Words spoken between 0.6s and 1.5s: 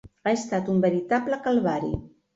un veritable